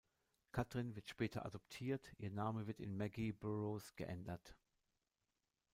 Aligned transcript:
Kathryn 0.51 0.95
wird 0.95 1.09
später 1.09 1.45
adoptiert, 1.45 2.11
ihr 2.17 2.31
Name 2.31 2.65
wird 2.65 2.79
in 2.79 2.97
"Maggie 2.97 3.33
Burroughs" 3.33 3.95
geändert. 3.97 4.55